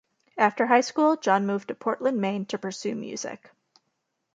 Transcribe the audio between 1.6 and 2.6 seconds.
to Portland, Maine, to